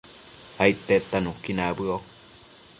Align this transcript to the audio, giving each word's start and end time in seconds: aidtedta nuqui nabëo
aidtedta 0.63 1.17
nuqui 1.25 1.51
nabëo 1.57 1.97